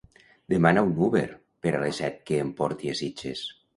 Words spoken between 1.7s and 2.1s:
a les